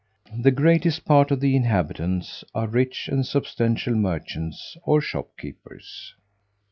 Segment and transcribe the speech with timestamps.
[0.35, 6.15] The greatest part of the inhabitants are rich and substantial merchants or shopkeepers.